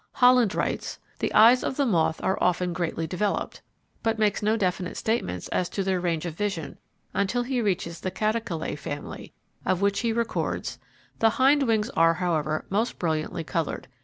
[0.13, 3.61] Holland writes: "The eyes of moths are often greatly developed,"
[4.01, 6.79] but makes no definite statements as to their range of vision,
[7.13, 9.31] until he reaches the Catocalae family,
[9.63, 10.79] of which he records:
[11.19, 13.87] "The hind wings are, however, most brilliantly coloured.